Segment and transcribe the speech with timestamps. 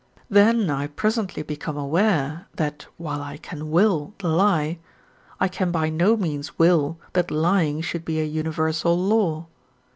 [0.31, 4.79] Then I presently become aware that while I can will the lie,
[5.39, 9.45] I can by no means will that lying should be a universal law.